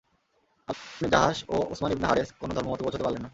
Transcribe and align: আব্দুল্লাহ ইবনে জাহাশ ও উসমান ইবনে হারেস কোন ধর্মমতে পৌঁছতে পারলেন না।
আব্দুল্লাহ 0.67 0.97
ইবনে 0.97 1.09
জাহাশ 1.13 1.37
ও 1.49 1.55
উসমান 1.71 1.91
ইবনে 1.91 2.07
হারেস 2.07 2.29
কোন 2.39 2.49
ধর্মমতে 2.55 2.83
পৌঁছতে 2.83 3.03
পারলেন 3.03 3.21
না। 3.23 3.29